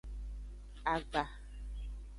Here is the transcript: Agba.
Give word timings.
Agba. 0.93 1.23